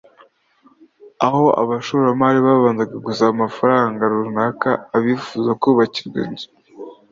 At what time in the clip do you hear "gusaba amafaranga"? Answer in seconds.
3.05-4.01